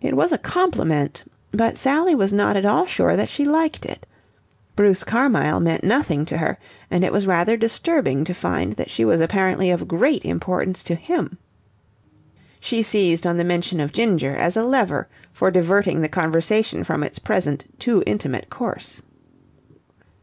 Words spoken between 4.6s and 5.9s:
Bruce Carmyle meant